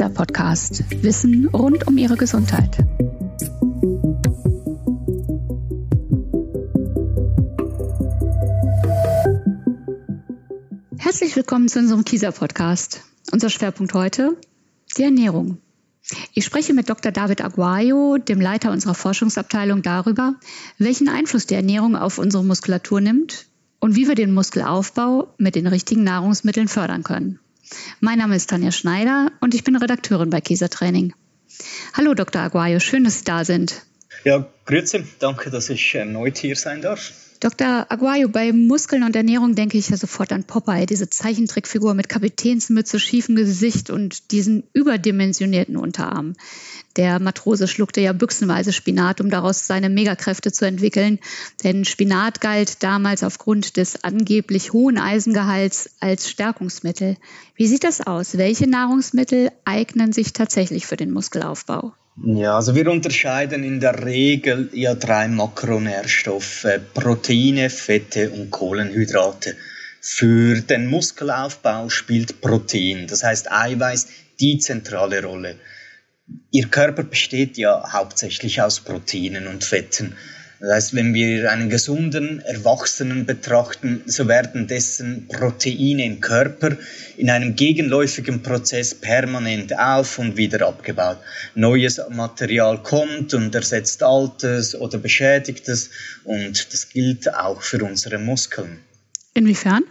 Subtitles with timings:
[0.00, 0.82] Kieser Podcast.
[1.02, 2.78] Wissen rund um Ihre Gesundheit.
[10.96, 13.02] Herzlich willkommen zu unserem Kieser Podcast.
[13.30, 14.38] Unser Schwerpunkt heute,
[14.96, 15.58] die Ernährung.
[16.32, 17.12] Ich spreche mit Dr.
[17.12, 20.36] David Aguayo, dem Leiter unserer Forschungsabteilung, darüber,
[20.78, 23.48] welchen Einfluss die Ernährung auf unsere Muskulatur nimmt
[23.80, 27.38] und wie wir den Muskelaufbau mit den richtigen Nahrungsmitteln fördern können.
[28.00, 31.14] Mein Name ist Tanja Schneider und ich bin Redakteurin bei Kiesertraining.
[31.94, 32.42] Hallo Dr.
[32.42, 33.82] Aguayo, schön, dass Sie da sind.
[34.24, 37.12] Ja, grüße, danke, dass ich erneut hier sein darf.
[37.40, 37.86] Dr.
[37.88, 43.00] Aguayo, bei Muskeln und Ernährung denke ich ja sofort an Popeye, diese Zeichentrickfigur mit Kapitänsmütze,
[43.00, 46.34] schiefem Gesicht und diesen überdimensionierten Unterarm.
[46.96, 51.18] Der Matrose schluckte ja büchsenweise Spinat, um daraus seine Megakräfte zu entwickeln.
[51.64, 57.16] Denn Spinat galt damals aufgrund des angeblich hohen Eisengehalts als Stärkungsmittel.
[57.54, 58.36] Wie sieht das aus?
[58.36, 61.94] Welche Nahrungsmittel eignen sich tatsächlich für den Muskelaufbau?
[62.16, 69.56] Ja, also wir unterscheiden in der Regel ja drei Makronährstoffe, Proteine, Fette und Kohlenhydrate.
[70.00, 74.08] Für den Muskelaufbau spielt Protein, das heißt Eiweiß,
[74.40, 75.56] die zentrale Rolle.
[76.50, 80.16] Ihr Körper besteht ja hauptsächlich aus Proteinen und Fetten.
[80.60, 86.76] Das heißt, wenn wir einen gesunden Erwachsenen betrachten, so werden dessen Proteine im Körper
[87.16, 91.16] in einem gegenläufigen Prozess permanent auf und wieder abgebaut.
[91.54, 95.90] Neues Material kommt und ersetzt altes oder beschädigtes
[96.24, 98.80] und das gilt auch für unsere Muskeln.
[99.32, 99.84] Inwiefern?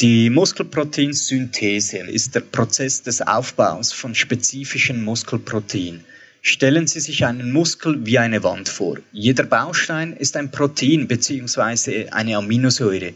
[0.00, 6.04] Die Muskelproteinsynthese ist der Prozess des Aufbaus von spezifischen Muskelproteinen.
[6.42, 8.96] Stellen Sie sich einen Muskel wie eine Wand vor.
[9.12, 12.08] Jeder Baustein ist ein Protein bzw.
[12.08, 13.12] eine Aminosäure.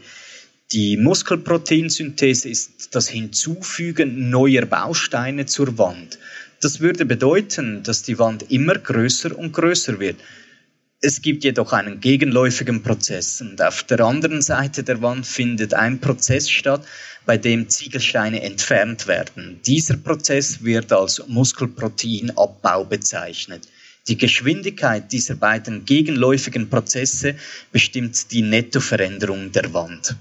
[0.71, 6.19] Die Muskelproteinsynthese ist das Hinzufügen neuer Bausteine zur Wand.
[6.61, 10.17] Das würde bedeuten, dass die Wand immer größer und größer wird.
[11.01, 15.99] Es gibt jedoch einen gegenläufigen Prozess und auf der anderen Seite der Wand findet ein
[15.99, 16.85] Prozess statt,
[17.25, 19.59] bei dem Ziegelsteine entfernt werden.
[19.65, 23.67] Dieser Prozess wird als Muskelproteinabbau bezeichnet.
[24.07, 27.35] Die Geschwindigkeit dieser beiden gegenläufigen Prozesse
[27.71, 30.15] bestimmt die Nettoveränderung der Wand.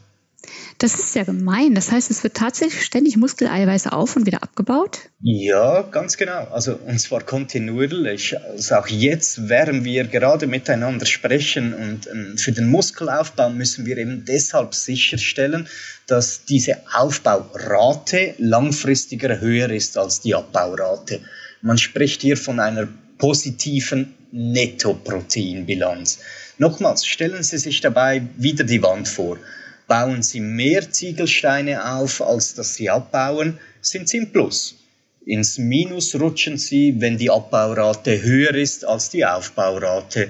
[0.78, 1.75] Das ist ja gemein.
[1.75, 4.98] Das heißt, es wird tatsächlich ständig Muskeleiweiß auf und wieder abgebaut?
[5.20, 6.48] Ja, ganz genau.
[6.50, 8.38] Also, und zwar kontinuierlich.
[8.41, 13.97] Also auch jetzt, während wir gerade miteinander sprechen und ähm, für den Muskelaufbau müssen wir
[13.98, 15.69] eben deshalb sicherstellen,
[16.06, 21.20] dass diese Aufbaurate langfristiger höher ist als die Abbaurate.
[21.62, 22.88] Man spricht hier von einer
[23.19, 26.19] positiven Nettoproteinbilanz.
[26.59, 29.38] Nochmals, stellen Sie sich dabei wieder die Wand vor.
[29.86, 34.76] Bauen Sie mehr Ziegelsteine auf, als dass Sie abbauen, sind Sie im Plus.
[35.26, 40.28] Ins Minus rutschen Sie, wenn die Abbaurate höher ist als die Aufbaurate.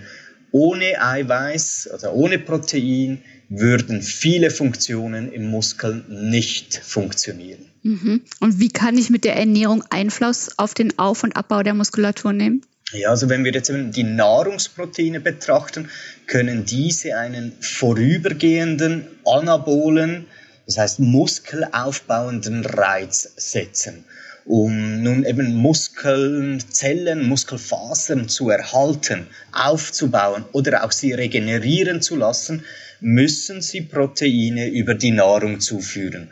[0.52, 7.66] Ohne Eiweiß oder ohne Protein würden viele Funktionen im Muskel nicht funktionieren.
[7.82, 8.22] Mhm.
[8.40, 12.32] Und wie kann ich mit der Ernährung Einfluss auf den Auf- und Abbau der Muskulatur
[12.32, 12.62] nehmen?
[12.94, 15.88] Ja, also wenn wir jetzt die Nahrungsproteine betrachten,
[16.28, 20.26] können diese einen vorübergehenden anabolen,
[20.66, 24.04] das heißt muskelaufbauenden Reiz setzen,
[24.44, 32.64] um nun eben Muskeln, Zellen, Muskelfasern zu erhalten, aufzubauen oder auch sie regenerieren zu lassen,
[33.00, 36.30] müssen sie Proteine über die Nahrung zuführen.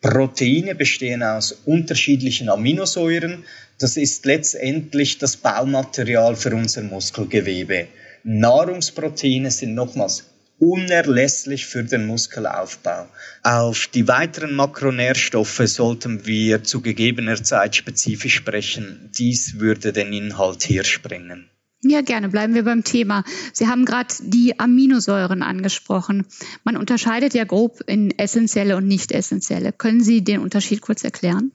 [0.00, 3.44] Proteine bestehen aus unterschiedlichen Aminosäuren.
[3.78, 7.86] Das ist letztendlich das Baumaterial für unser Muskelgewebe.
[8.24, 10.24] Nahrungsproteine sind nochmals
[10.58, 13.08] unerlässlich für den Muskelaufbau.
[13.42, 19.10] Auf die weiteren Makronährstoffe sollten wir zu gegebener Zeit spezifisch sprechen.
[19.18, 21.50] Dies würde den Inhalt hier sprengen.
[21.82, 22.28] Ja, gerne.
[22.28, 23.24] Bleiben wir beim Thema.
[23.54, 26.26] Sie haben gerade die Aminosäuren angesprochen.
[26.62, 29.72] Man unterscheidet ja grob in essentielle und nicht essentielle.
[29.72, 31.52] Können Sie den Unterschied kurz erklären?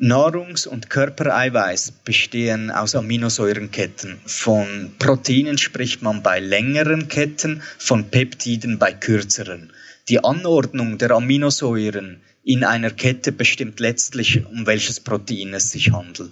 [0.00, 4.20] Nahrungs- und Körpereiweiß bestehen aus Aminosäurenketten.
[4.24, 9.72] Von Proteinen spricht man bei längeren Ketten, von Peptiden bei kürzeren.
[10.08, 16.30] Die Anordnung der Aminosäuren in einer Kette bestimmt letztlich, um welches Protein es sich handelt.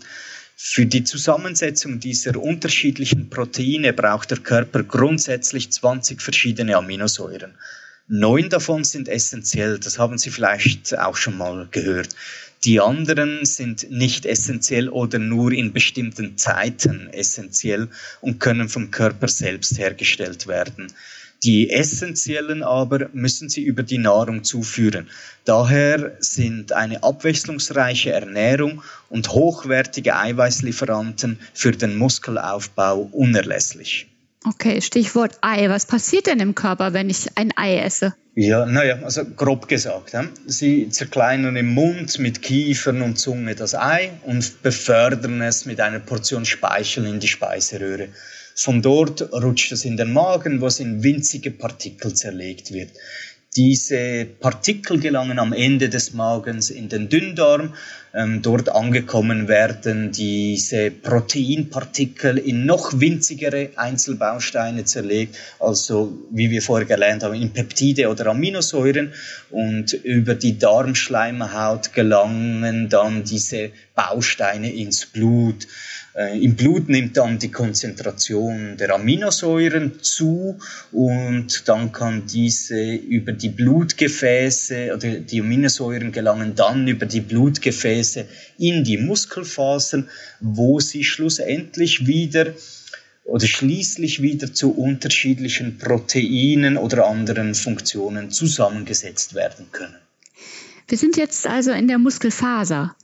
[0.58, 7.52] Für die Zusammensetzung dieser unterschiedlichen Proteine braucht der Körper grundsätzlich 20 verschiedene Aminosäuren.
[8.08, 12.08] Neun davon sind essentiell, das haben Sie vielleicht auch schon mal gehört.
[12.64, 17.88] Die anderen sind nicht essentiell oder nur in bestimmten Zeiten essentiell
[18.22, 20.86] und können vom Körper selbst hergestellt werden.
[21.44, 25.08] Die essentiellen aber müssen Sie über die Nahrung zuführen.
[25.44, 34.08] Daher sind eine abwechslungsreiche Ernährung und hochwertige Eiweißlieferanten für den Muskelaufbau unerlässlich.
[34.44, 35.68] Okay, Stichwort Ei.
[35.68, 38.14] Was passiert denn im Körper, wenn ich ein Ei esse?
[38.38, 40.12] Ja, naja, also grob gesagt.
[40.12, 40.26] Ja.
[40.46, 46.00] Sie zerkleinern im Mund mit Kiefern und Zunge das Ei und befördern es mit einer
[46.00, 48.08] Portion Speichel in die Speiseröhre.
[48.58, 52.90] Von dort rutscht es in den Magen, wo es in winzige Partikel zerlegt wird.
[53.54, 57.74] Diese Partikel gelangen am Ende des Magens in den Dünndarm.
[58.14, 66.86] Ähm, dort angekommen werden diese Proteinpartikel in noch winzigere Einzelbausteine zerlegt, also wie wir vorher
[66.86, 69.12] gelernt haben, in Peptide oder Aminosäuren.
[69.50, 75.66] Und über die Darmschleimhaut gelangen dann diese Bausteine ins Blut.
[76.16, 80.58] Äh, Im Blut nimmt dann die Konzentration der Aminosäuren zu
[80.90, 88.24] und dann kann diese über die Blutgefäße oder die Aminosäuren gelangen dann über die Blutgefäße
[88.56, 90.08] in die Muskelfasern,
[90.40, 92.54] wo sie schlussendlich wieder
[93.24, 99.96] oder schließlich wieder zu unterschiedlichen Proteinen oder anderen Funktionen zusammengesetzt werden können.
[100.88, 102.94] Wir sind jetzt also in der Muskelfaser.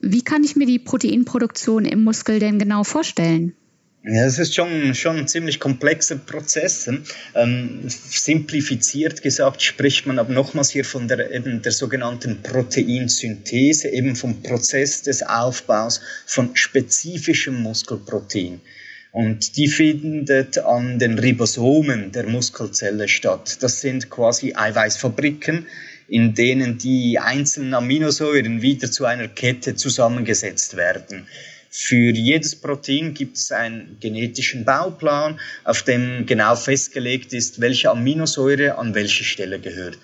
[0.00, 3.54] Wie kann ich mir die Proteinproduktion im Muskel denn genau vorstellen?
[4.08, 6.88] Ja, es ist schon, schon ein ziemlich komplexer Prozess.
[7.34, 14.14] Ähm, simplifiziert gesagt spricht man aber nochmals hier von der, eben der sogenannten Proteinsynthese, eben
[14.14, 18.60] vom Prozess des Aufbaus von spezifischem Muskelprotein.
[19.10, 23.58] Und die findet an den Ribosomen der Muskelzelle statt.
[23.60, 25.66] Das sind quasi Eiweißfabriken,
[26.08, 31.26] in denen die einzelnen Aminosäuren wieder zu einer Kette zusammengesetzt werden.
[31.78, 38.78] Für jedes Protein gibt es einen genetischen Bauplan, auf dem genau festgelegt ist, welche Aminosäure
[38.78, 39.98] an welche Stelle gehört.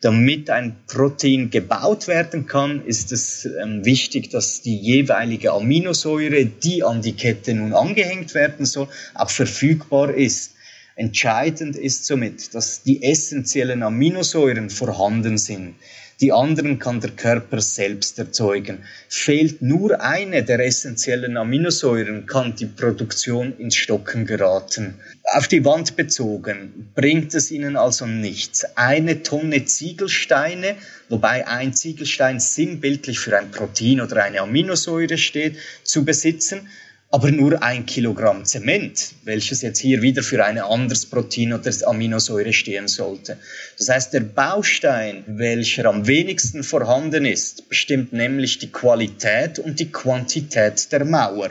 [0.00, 6.82] Damit ein Protein gebaut werden kann, ist es ähm, wichtig, dass die jeweilige Aminosäure, die
[6.82, 10.54] an die Kette nun angehängt werden soll, auch verfügbar ist.
[11.00, 15.76] Entscheidend ist somit, dass die essentiellen Aminosäuren vorhanden sind.
[16.20, 18.84] Die anderen kann der Körper selbst erzeugen.
[19.08, 24.92] Fehlt nur eine der essentiellen Aminosäuren, kann die Produktion ins Stocken geraten.
[25.32, 28.66] Auf die Wand bezogen bringt es Ihnen also nichts.
[28.76, 30.76] Eine Tonne Ziegelsteine,
[31.08, 36.68] wobei ein Ziegelstein sinnbildlich für ein Protein oder eine Aminosäure steht, zu besitzen,
[37.12, 42.52] aber nur ein Kilogramm Zement, welches jetzt hier wieder für ein anderes Protein oder Aminosäure
[42.52, 43.36] stehen sollte.
[43.78, 49.90] Das heißt, der Baustein, welcher am wenigsten vorhanden ist, bestimmt nämlich die Qualität und die
[49.90, 51.50] Quantität der Mauer.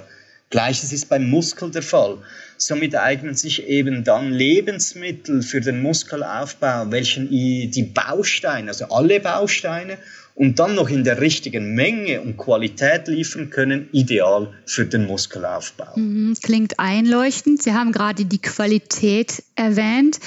[0.50, 2.18] Gleiches ist beim Muskel der Fall.
[2.62, 9.98] Somit eignen sich eben dann Lebensmittel für den Muskelaufbau, welchen die Bausteine, also alle Bausteine
[10.36, 15.98] und dann noch in der richtigen Menge und Qualität liefern können, ideal für den Muskelaufbau.
[15.98, 17.62] Mhm, klingt einleuchtend.
[17.62, 20.20] Sie haben gerade die Qualität erwähnt.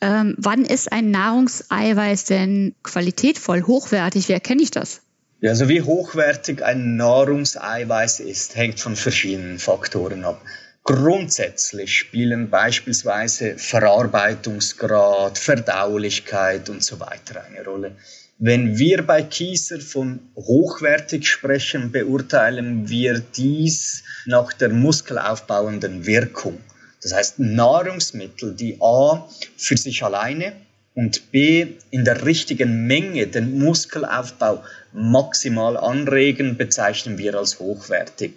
[0.00, 4.28] Ähm, wann ist ein Nahrungseiweiß denn qualitätvoll, hochwertig?
[4.28, 5.02] Wie erkenne ich das?
[5.40, 10.40] Ja, also wie hochwertig ein Nahrungseiweiß ist, hängt von verschiedenen Faktoren ab.
[10.86, 17.96] Grundsätzlich spielen beispielsweise Verarbeitungsgrad, Verdaulichkeit und so weiter eine Rolle.
[18.38, 26.60] Wenn wir bei Kieser von hochwertig sprechen, beurteilen wir dies nach der muskelaufbauenden Wirkung.
[27.02, 29.26] Das heißt Nahrungsmittel, die A
[29.56, 30.52] für sich alleine
[30.94, 34.62] und B in der richtigen Menge den Muskelaufbau
[34.92, 38.34] maximal anregen, bezeichnen wir als hochwertig.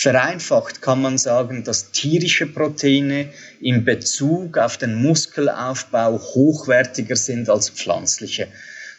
[0.00, 7.68] Vereinfacht kann man sagen, dass tierische Proteine in Bezug auf den Muskelaufbau hochwertiger sind als
[7.68, 8.46] pflanzliche.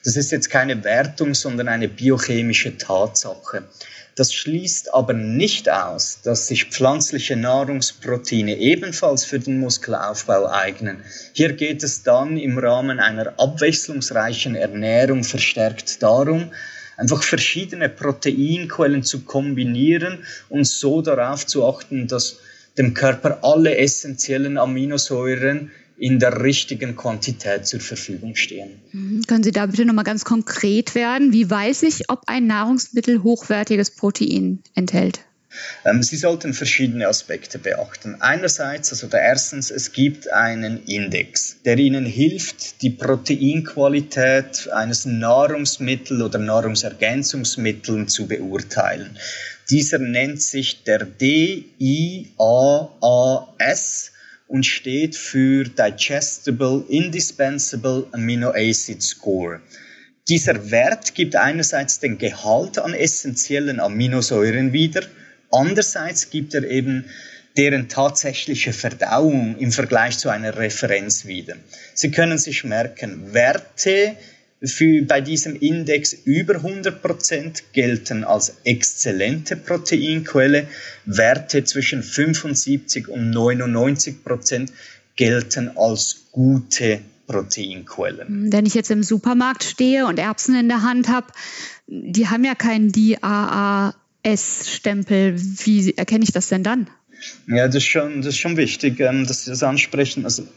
[0.03, 3.63] Das ist jetzt keine Wertung, sondern eine biochemische Tatsache.
[4.15, 11.05] Das schließt aber nicht aus, dass sich pflanzliche Nahrungsproteine ebenfalls für den Muskelaufbau eignen.
[11.31, 16.51] Hier geht es dann im Rahmen einer abwechslungsreichen Ernährung verstärkt darum,
[16.99, 22.37] einfach verschiedene Proteinquellen zu kombinieren und so darauf zu achten, dass
[22.77, 28.79] dem Körper alle essentiellen Aminosäuren in der richtigen Quantität zur Verfügung stehen.
[28.93, 29.23] Mhm.
[29.27, 31.33] Können Sie da bitte nochmal ganz konkret werden?
[31.33, 35.19] Wie weiß ich, ob ein Nahrungsmittel hochwertiges Protein enthält?
[35.85, 38.17] Ähm, Sie sollten verschiedene Aspekte beachten.
[38.19, 46.21] Einerseits, also der erstens, es gibt einen Index, der Ihnen hilft, die Proteinqualität eines Nahrungsmittels
[46.21, 49.17] oder Nahrungsergänzungsmittels zu beurteilen.
[49.69, 51.69] Dieser nennt sich der DIAAS
[54.47, 59.61] und steht für Digestible Indispensable Amino Acid Score.
[60.27, 65.01] Dieser Wert gibt einerseits den Gehalt an essentiellen Aminosäuren wieder,
[65.51, 67.05] andererseits gibt er eben
[67.57, 71.55] deren tatsächliche Verdauung im Vergleich zu einer Referenz wieder.
[71.93, 74.15] Sie können sich merken, Werte
[74.63, 80.67] für, bei diesem Index über 100 gelten als exzellente Proteinquelle,
[81.05, 84.15] Werte zwischen 75 und 99
[85.15, 88.51] gelten als gute Proteinquellen.
[88.51, 91.27] Wenn ich jetzt im Supermarkt stehe und Erbsen in der Hand habe,
[91.87, 92.91] die haben ja keinen
[94.29, 95.35] DAAS-Stempel.
[95.37, 96.89] Wie erkenne ich das denn dann?
[97.47, 100.23] Ja, das ist schon, das ist schon wichtig, ähm, dass Sie das ansprechen.
[100.23, 100.47] Also,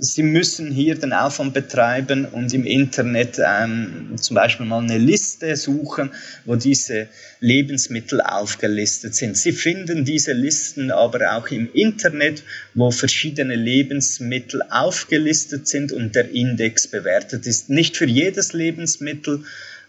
[0.00, 5.54] Sie müssen hier den Aufwand betreiben und im Internet ähm, zum Beispiel mal eine Liste
[5.56, 6.10] suchen,
[6.44, 7.08] wo diese
[7.40, 9.36] Lebensmittel aufgelistet sind.
[9.36, 12.44] Sie finden diese Listen aber auch im Internet,
[12.74, 17.68] wo verschiedene Lebensmittel aufgelistet sind und der Index bewertet ist.
[17.68, 19.44] Nicht für jedes Lebensmittel,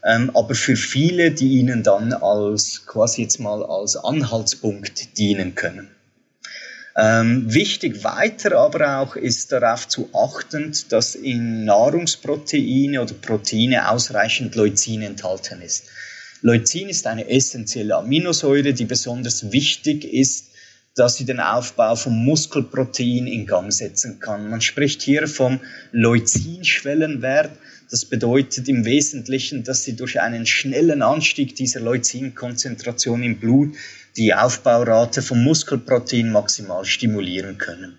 [0.06, 5.90] ähm, aber für viele, die Ihnen dann als quasi jetzt mal als Anhaltspunkt dienen können.
[6.96, 14.56] Ähm, wichtig weiter aber auch ist darauf zu achten, dass in Nahrungsproteine oder Proteine ausreichend
[14.56, 15.86] Leucin enthalten ist.
[16.42, 20.50] Leucin ist eine essentielle Aminosäure, die besonders wichtig ist,
[20.96, 24.50] dass sie den Aufbau von Muskelprotein in Gang setzen kann.
[24.50, 25.60] Man spricht hier vom
[25.92, 27.52] Leucinschwellenwert.
[27.90, 33.76] Das bedeutet im Wesentlichen, dass sie durch einen schnellen Anstieg dieser Leucinkonzentration im Blut
[34.16, 37.98] die Aufbaurate vom Muskelprotein maximal stimulieren können.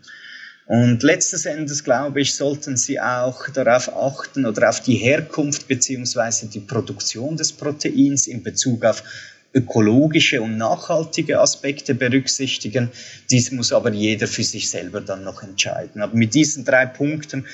[0.66, 6.46] Und letztes Endes, glaube ich, sollten Sie auch darauf achten oder auf die Herkunft beziehungsweise
[6.46, 9.02] die Produktion des Proteins in Bezug auf
[9.52, 12.90] ökologische und nachhaltige Aspekte berücksichtigen.
[13.32, 16.02] Dies muss aber jeder für sich selber dann noch entscheiden.
[16.02, 17.46] Aber mit diesen drei Punkten,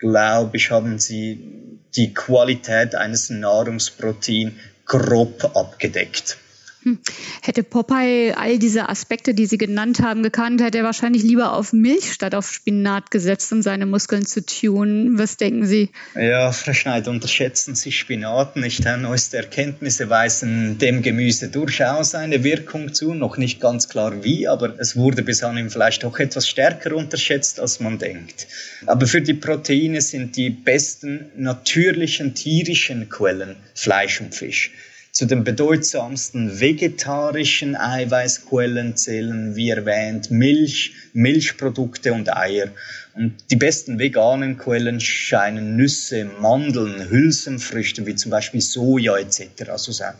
[0.00, 6.38] glaube ich, haben Sie die Qualität eines Nahrungsprotein grob abgedeckt.
[6.82, 6.98] Hm.
[7.42, 11.74] Hätte Popeye all diese Aspekte, die Sie genannt haben, gekannt, hätte er wahrscheinlich lieber auf
[11.74, 15.18] Milch statt auf Spinat gesetzt, um seine Muskeln zu tunen.
[15.18, 15.90] Was denken Sie?
[16.14, 18.84] Ja, Frau Schneider, unterschätzen Sie Spinat nicht.
[18.84, 23.12] Neueste Erkenntnisse weisen dem Gemüse durchaus eine Wirkung zu.
[23.12, 27.60] Noch nicht ganz klar wie, aber es wurde bis anhin vielleicht auch etwas stärker unterschätzt,
[27.60, 28.46] als man denkt.
[28.86, 34.72] Aber für die Proteine sind die besten natürlichen tierischen Quellen Fleisch und Fisch.
[35.12, 42.68] Zu den bedeutsamsten vegetarischen Eiweißquellen zählen, wie erwähnt, Milch, Milchprodukte und Eier.
[43.14, 49.76] Und die besten veganen Quellen scheinen Nüsse, Mandeln, Hülsenfrüchte wie zum Beispiel Soja etc.
[49.76, 50.14] zu sein.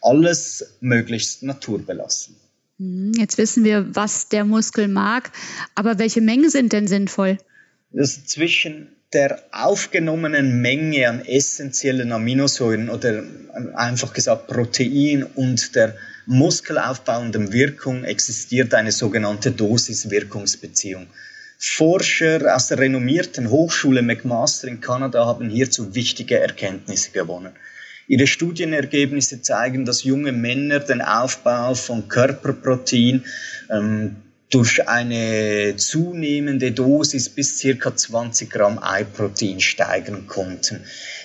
[0.00, 2.36] Alles möglichst naturbelassen.
[2.78, 5.30] Hm, jetzt wissen wir, was der Muskel mag,
[5.74, 7.36] aber welche Mengen sind denn sinnvoll?
[7.92, 13.24] Das zwischen der aufgenommenen Menge an essentiellen Aminosäuren oder
[13.74, 21.08] einfach gesagt Protein und der muskelaufbauenden Wirkung existiert eine sogenannte Dosis-Wirkungsbeziehung.
[21.58, 27.52] Forscher aus der renommierten Hochschule McMaster in Kanada haben hierzu wichtige Erkenntnisse gewonnen.
[28.06, 33.24] Ihre Studienergebnisse zeigen, dass junge Männer den Aufbau von Körperprotein
[33.70, 34.16] ähm,
[34.50, 40.80] durch eine zunehmende Dosis bis circa 20 Gramm Eiprotein steigern konnten.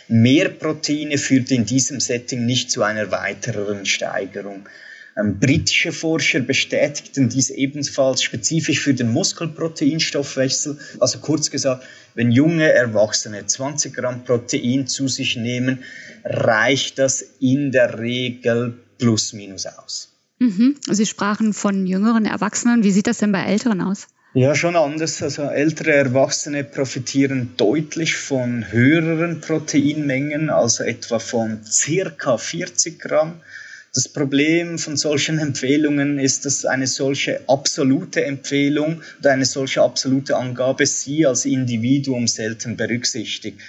[0.08, 4.70] Mehr Proteine führt in diesem Setting nicht zu einer weiteren Steigerung.
[5.18, 10.78] Ähm, britische Forscher bestätigten dies ebenfalls spezifisch für den Muskelproteinstoffwechsel.
[11.00, 15.84] Also kurz gesagt, wenn junge Erwachsene 20 Gramm Protein zu sich nehmen,
[16.24, 20.15] reicht das in der Regel plus minus aus.
[20.40, 20.76] Mhm.
[20.90, 22.84] Sie sprachen von jüngeren Erwachsenen.
[22.84, 24.08] Wie sieht das denn bei Älteren aus?
[24.34, 25.24] Ja, schon anders.
[25.24, 33.40] Also ältere Erwachsene profitieren deutlich von höheren Proteinmengen, also etwa von circa 40 Gramm.
[33.94, 40.36] Das Problem von solchen Empfehlungen ist, dass eine solche absolute Empfehlung oder eine solche absolute
[40.36, 43.62] Angabe Sie als Individuum selten berücksichtigt.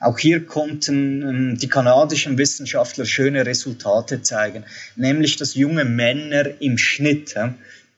[0.00, 4.64] Auch hier konnten ähm, die kanadischen Wissenschaftler schöne Resultate zeigen,
[4.96, 7.34] nämlich dass junge Männer im Schnitt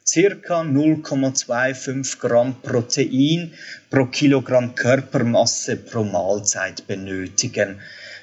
[0.06, 3.52] circa 0,25 Gramm Protein
[3.90, 7.80] pro Kilogramm Körpermasse pro Mahlzeit benötigen.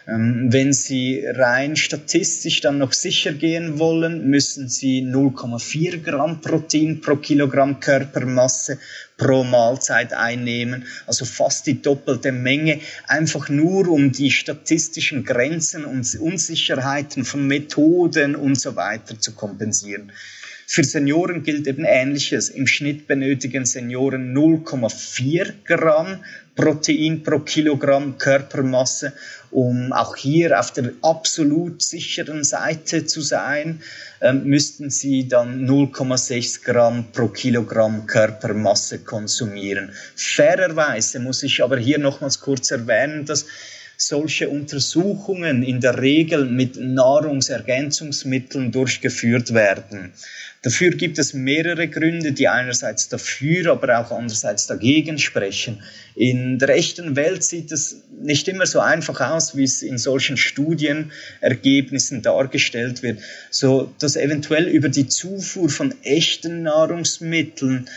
[0.07, 7.01] Ähm, wenn Sie rein statistisch dann noch sicher gehen wollen, müssen Sie 0,4 Gramm Protein
[7.01, 8.79] pro Kilogramm Körpermasse
[9.17, 16.15] pro Mahlzeit einnehmen, also fast die doppelte Menge, einfach nur um die statistischen Grenzen und
[16.15, 20.11] Unsicherheiten von Methoden und so weiter zu kompensieren.
[20.69, 22.49] Für Senioren gilt eben Ähnliches.
[22.49, 26.19] Im Schnitt benötigen Senioren 0,4 Gramm
[26.57, 29.13] Protein pro Kilogramm Körpermasse,
[29.51, 33.81] um auch hier auf der absolut sicheren Seite zu sein,
[34.21, 39.91] ähm, müssten sie dann 0,6 Gramm pro Kilogramm Körpermasse konsumieren.
[40.15, 43.45] Fairerweise muss ich aber hier nochmals kurz erwähnen, dass
[43.97, 50.13] solche Untersuchungen in der Regel mit Nahrungsergänzungsmitteln durchgeführt werden.
[50.61, 55.81] Dafür gibt es mehrere Gründe, die einerseits dafür, aber auch andererseits dagegen sprechen.
[56.15, 60.35] In der echten Welt sieht es nicht immer so einfach aus, wie es in solchen
[60.35, 67.87] Studienergebnissen dargestellt wird, so dass eventuell über die Zufuhr von echten Nahrungsmitteln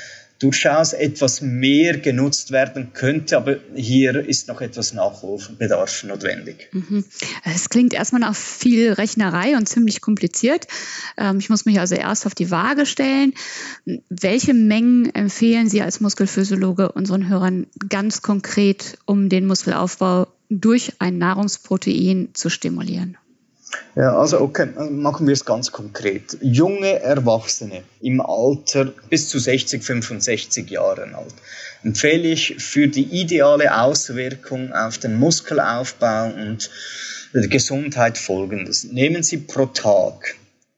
[0.40, 6.68] durchaus etwas mehr genutzt werden könnte, aber hier ist noch etwas Nachholbedarf notwendig.
[6.72, 7.04] Mhm.
[7.44, 10.66] Es klingt erstmal nach viel Rechnerei und ziemlich kompliziert.
[11.18, 13.34] Ähm, ich muss mich also erst auf die Waage stellen.
[14.08, 21.18] Welche Mengen empfehlen Sie als Muskelphysiologe unseren Hörern ganz konkret, um den Muskelaufbau durch ein
[21.18, 23.18] Nahrungsprotein zu stimulieren?
[23.96, 26.38] Ja, also okay, machen wir es ganz konkret.
[26.40, 31.34] Junge Erwachsene im Alter bis zu 60, 65 Jahren alt
[31.82, 36.70] empfehle ich für die ideale Auswirkung auf den Muskelaufbau und
[37.32, 38.84] die Gesundheit folgendes.
[38.84, 40.34] Nehmen Sie pro Tag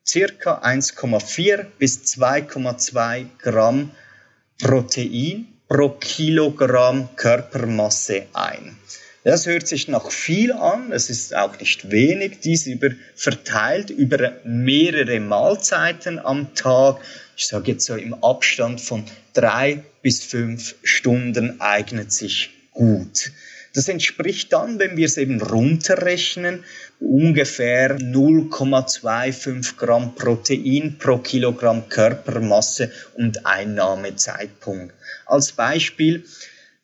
[0.07, 3.91] circa 1,4 bis 2,2 Gramm
[4.61, 8.77] Protein pro Kilogramm Körpermasse ein.
[9.25, 14.33] Das hört sich noch viel an, es ist auch nicht wenig, dies über, verteilt über
[14.45, 17.01] mehrere Mahlzeiten am Tag.
[17.37, 23.31] Ich sage jetzt so im Abstand von drei bis fünf Stunden eignet sich gut.
[23.75, 26.65] Das entspricht dann, wenn wir es eben runterrechnen,
[27.01, 34.95] ungefähr 0,25 Gramm Protein pro Kilogramm Körpermasse und Einnahmezeitpunkt.
[35.27, 36.25] Als Beispiel,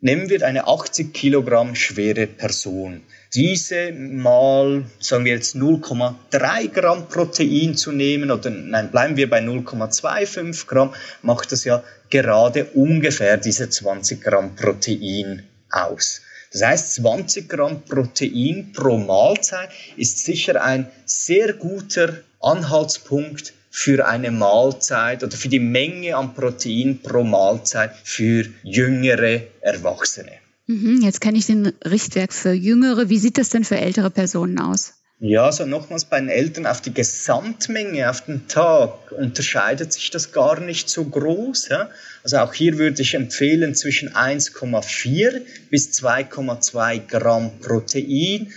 [0.00, 3.02] Nehmen wir eine 80 Kilogramm schwere Person.
[3.34, 9.40] Diese mal, sagen wir jetzt 0,3 Gramm Protein zu nehmen, oder nein, bleiben wir bei
[9.40, 16.22] 0,25 Gramm, macht das ja gerade ungefähr diese 20 Gramm Protein aus.
[16.52, 24.30] Das heißt, 20 Gramm Protein pro Mahlzeit ist sicher ein sehr guter Anhaltspunkt für eine
[24.30, 30.32] Mahlzeit oder für die Menge an Protein pro Mahlzeit für jüngere Erwachsene.
[30.66, 33.08] Mhm, jetzt kenne ich den Richtwerk für Jüngere.
[33.08, 34.92] Wie sieht das denn für ältere Personen aus?
[35.20, 40.30] Ja, also nochmals bei den Eltern auf die Gesamtmenge auf den Tag unterscheidet sich das
[40.30, 41.70] gar nicht so groß.
[41.70, 41.90] Ja?
[42.22, 48.52] Also auch hier würde ich empfehlen zwischen 1,4 bis 2,2 Gramm Protein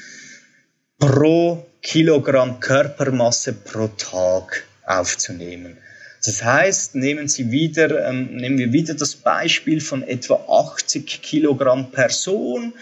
[1.00, 4.64] pro Kilogramm Körpermasse pro Tag
[5.00, 5.78] aufzunehmen.
[6.24, 11.92] Das heißt, nehmen, Sie wieder, ähm, nehmen wir wieder das Beispiel von etwa 80 Kilogramm
[11.92, 12.74] Person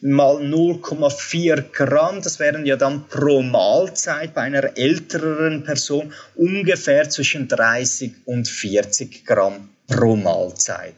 [0.00, 7.48] mal 0,4 Gramm, das wären ja dann pro Mahlzeit bei einer älteren Person ungefähr zwischen
[7.48, 10.94] 30 und 40 Gramm pro Mahlzeit.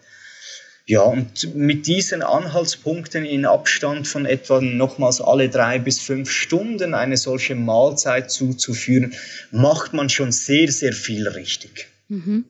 [0.89, 6.95] Ja, und mit diesen Anhaltspunkten in Abstand von etwa nochmals alle drei bis fünf Stunden
[6.95, 9.13] eine solche Mahlzeit zuzuführen,
[9.51, 11.89] macht man schon sehr, sehr viel richtig.
[12.09, 12.45] Mhm.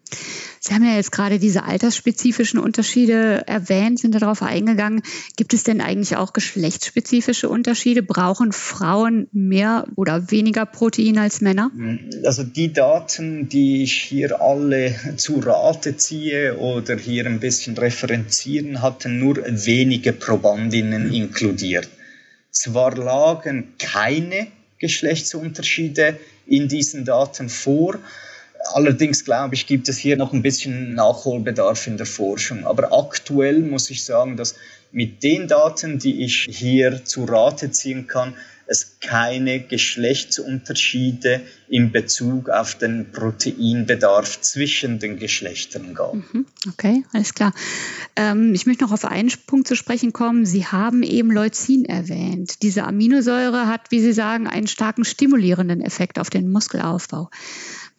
[0.60, 5.02] Sie haben ja jetzt gerade diese altersspezifischen Unterschiede erwähnt, sind darauf eingegangen.
[5.36, 8.02] Gibt es denn eigentlich auch geschlechtsspezifische Unterschiede?
[8.02, 11.70] Brauchen Frauen mehr oder weniger Protein als Männer?
[12.24, 18.82] Also die Daten, die ich hier alle zu Rate ziehe oder hier ein bisschen referenzieren,
[18.82, 21.88] hatten nur wenige Probandinnen inkludiert.
[22.50, 27.98] Zwar lagen keine Geschlechtsunterschiede in diesen Daten vor,
[28.72, 32.66] Allerdings glaube ich, gibt es hier noch ein bisschen Nachholbedarf in der Forschung.
[32.66, 34.56] Aber aktuell muss ich sagen, dass
[34.92, 38.34] mit den Daten, die ich hier zu Rate ziehen kann,
[38.66, 46.14] es keine Geschlechtsunterschiede in Bezug auf den Proteinbedarf zwischen den Geschlechtern gab.
[46.14, 47.52] Mhm, okay, alles klar.
[48.16, 50.46] Ähm, ich möchte noch auf einen Punkt zu sprechen kommen.
[50.46, 52.62] Sie haben eben Leucin erwähnt.
[52.62, 57.30] Diese Aminosäure hat, wie Sie sagen, einen starken stimulierenden Effekt auf den Muskelaufbau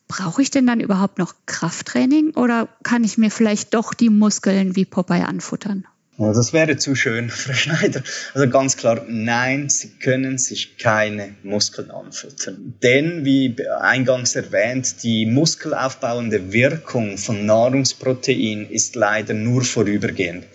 [0.08, 4.76] brauche ich denn dann überhaupt noch Krafttraining oder kann ich mir vielleicht doch die Muskeln
[4.76, 5.86] wie Popeye anfuttern?
[6.20, 8.02] Ja, das wäre zu schön, Frau Schneider.
[8.34, 12.74] Also ganz klar, nein, Sie können sich keine Muskeln anfuttern.
[12.82, 20.46] Denn, wie eingangs erwähnt, die muskelaufbauende Wirkung von Nahrungsprotein ist leider nur vorübergehend.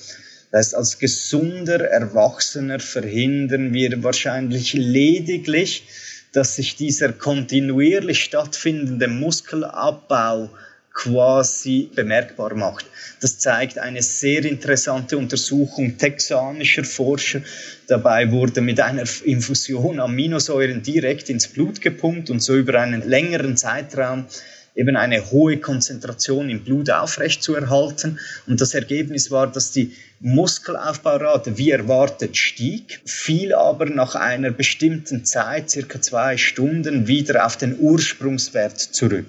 [0.50, 5.86] Das heißt, als gesunder Erwachsener verhindern wir wahrscheinlich lediglich
[6.32, 10.50] dass sich dieser kontinuierlich stattfindende Muskelabbau
[10.94, 12.84] quasi bemerkbar macht.
[13.20, 17.40] Das zeigt eine sehr interessante Untersuchung texanischer Forscher.
[17.86, 23.56] Dabei wurde mit einer Infusion Aminosäuren direkt ins Blut gepumpt und so über einen längeren
[23.56, 24.26] Zeitraum
[24.74, 28.18] eben eine hohe Konzentration im Blut aufrechtzuerhalten.
[28.46, 35.24] Und das Ergebnis war, dass die Muskelaufbaurate wie erwartet stieg, fiel aber nach einer bestimmten
[35.24, 39.26] Zeit, circa zwei Stunden, wieder auf den Ursprungswert zurück.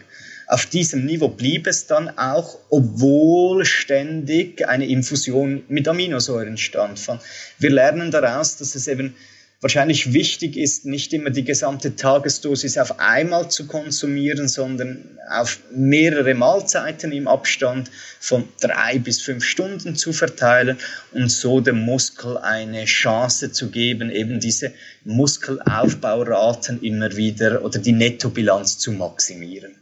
[0.47, 7.21] Auf diesem Niveau blieb es dann auch, obwohl ständig eine Infusion mit Aminosäuren stattfand.
[7.59, 9.15] Wir lernen daraus, dass es eben
[9.63, 16.35] wahrscheinlich wichtig ist, nicht immer die gesamte Tagesdosis auf einmal zu konsumieren, sondern auf mehrere
[16.35, 20.77] Mahlzeiten im Abstand von drei bis fünf Stunden zu verteilen
[21.13, 24.73] und so dem Muskel eine Chance zu geben, eben diese
[25.05, 29.75] Muskelaufbauraten immer wieder oder die Nettobilanz zu maximieren.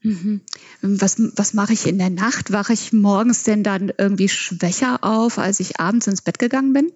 [0.00, 0.40] Mhm.
[0.80, 2.52] Was, was mache ich in der Nacht?
[2.52, 6.92] Wache ich morgens denn dann irgendwie schwächer auf, als ich abends ins Bett gegangen bin?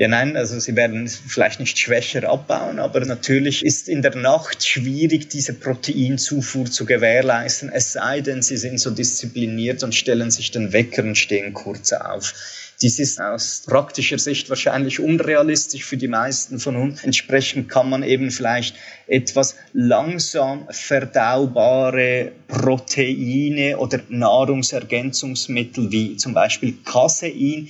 [0.00, 4.66] Ja, nein, also sie werden vielleicht nicht schwächer abbauen, aber natürlich ist in der Nacht
[4.66, 10.52] schwierig, diese Proteinzufuhr zu gewährleisten, es sei denn, sie sind so diszipliniert und stellen sich
[10.52, 12.32] den Wecker und stehen kurz auf.
[12.80, 17.04] Dies ist aus praktischer Sicht wahrscheinlich unrealistisch für die meisten von uns.
[17.04, 27.68] Entsprechend kann man eben vielleicht etwas langsam verdaubare Proteine oder Nahrungsergänzungsmittel wie zum Beispiel Casein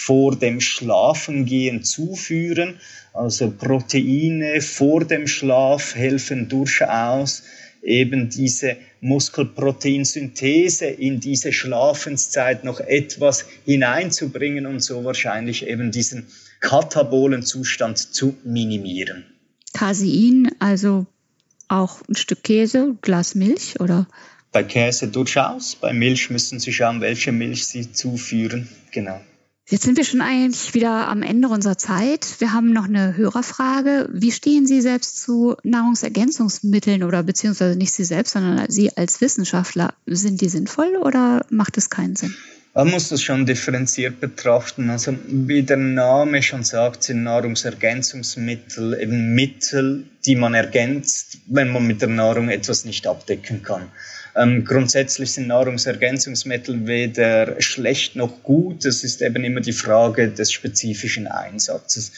[0.00, 2.80] vor dem Schlafengehen zuführen.
[3.12, 7.42] Also Proteine vor dem Schlaf helfen durchaus
[7.82, 16.26] eben diese Muskelproteinsynthese in diese Schlafenszeit noch etwas hineinzubringen und so wahrscheinlich eben diesen
[16.60, 19.24] katabolen Zustand zu minimieren.
[19.74, 21.06] Casein, also
[21.68, 24.06] auch ein Stück Käse, Glas Milch oder?
[24.52, 28.68] Bei Käse durchaus, bei Milch müssen Sie schauen, welche Milch Sie zuführen.
[28.92, 29.20] Genau.
[29.68, 32.40] Jetzt sind wir schon eigentlich wieder am Ende unserer Zeit.
[32.40, 34.08] Wir haben noch eine Hörerfrage.
[34.12, 39.94] Wie stehen Sie selbst zu Nahrungsergänzungsmitteln oder beziehungsweise nicht Sie selbst, sondern Sie als Wissenschaftler?
[40.06, 42.34] Sind die sinnvoll oder macht es keinen Sinn?
[42.74, 44.88] Man muss das schon differenziert betrachten.
[44.90, 51.86] Also wie der Name schon sagt, sind Nahrungsergänzungsmittel eben Mittel, die man ergänzt, wenn man
[51.86, 53.90] mit der Nahrung etwas nicht abdecken kann.
[54.34, 58.84] Ähm, grundsätzlich sind Nahrungsergänzungsmittel weder schlecht noch gut.
[58.84, 62.12] Es ist eben immer die Frage des spezifischen Einsatzes.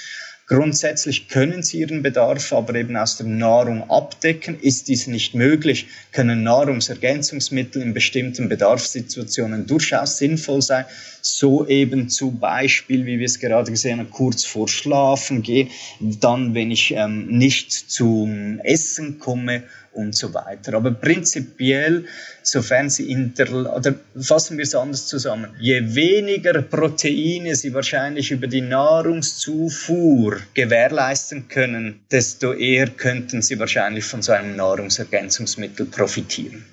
[0.46, 4.60] Grundsätzlich können sie ihren Bedarf aber eben aus der Nahrung abdecken.
[4.60, 10.84] Ist dies nicht möglich, können Nahrungsergänzungsmittel in bestimmten Bedarfssituationen durchaus sinnvoll sein.
[11.22, 16.54] So eben zum Beispiel, wie wir es gerade gesehen haben, kurz vor Schlafen gehen, dann,
[16.54, 19.62] wenn ich ähm, nicht zum Essen komme
[19.94, 20.74] und so weiter.
[20.74, 22.06] Aber prinzipiell,
[22.42, 28.46] sofern Sie inter, oder fassen wir es anders zusammen, je weniger Proteine Sie wahrscheinlich über
[28.46, 36.64] die Nahrungszufuhr gewährleisten können, desto eher könnten Sie wahrscheinlich von so einem Nahrungsergänzungsmittel profitieren.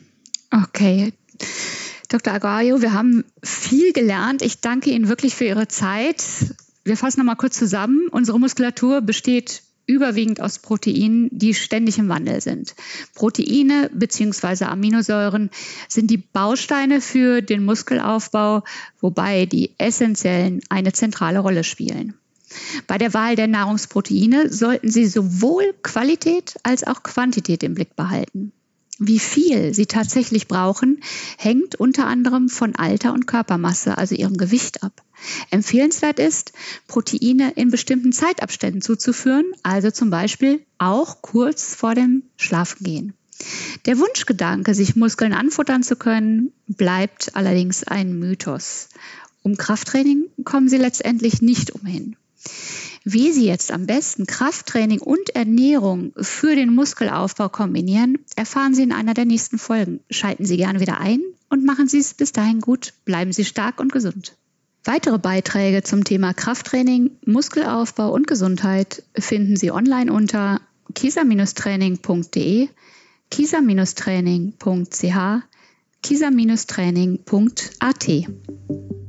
[0.52, 1.14] Okay.
[2.10, 2.34] Dr.
[2.34, 4.42] Aguayo, wir haben viel gelernt.
[4.42, 6.22] Ich danke Ihnen wirklich für Ihre Zeit.
[6.84, 8.08] Wir fassen nochmal kurz zusammen.
[8.12, 12.76] Unsere Muskulatur besteht überwiegend aus Proteinen, die ständig im Wandel sind.
[13.14, 14.66] Proteine bzw.
[14.66, 15.50] Aminosäuren
[15.88, 18.64] sind die Bausteine für den Muskelaufbau,
[19.00, 22.14] wobei die essentiellen eine zentrale Rolle spielen.
[22.88, 28.52] Bei der Wahl der Nahrungsproteine sollten Sie sowohl Qualität als auch Quantität im Blick behalten.
[29.00, 31.02] Wie viel Sie tatsächlich brauchen,
[31.38, 35.02] hängt unter anderem von Alter und Körpermasse, also Ihrem Gewicht ab.
[35.50, 36.54] Empfehlenswert ist,
[36.88, 43.14] Proteine in bestimmten Zeitabständen zuzuführen, also zum Beispiel auch kurz vor dem Schlafengehen.
[43.86, 48.90] Der Wunschgedanke, sich Muskeln anfuttern zu können, bleibt allerdings ein Mythos.
[49.42, 52.16] Um Krafttraining kommen Sie letztendlich nicht umhin.
[53.04, 58.92] Wie Sie jetzt am besten Krafttraining und Ernährung für den Muskelaufbau kombinieren, erfahren Sie in
[58.92, 60.02] einer der nächsten Folgen.
[60.12, 62.94] Schalten Sie gerne wieder ein und machen Sie es bis dahin gut.
[63.06, 64.38] Bleiben Sie stark und gesund.
[64.84, 70.60] Weitere Beiträge zum Thema Krafttraining, Muskelaufbau und Gesundheit finden Sie online unter
[70.96, 72.68] kisa-training.de,
[73.30, 75.44] kisa-training.ch,
[76.02, 79.01] kisa-training.at.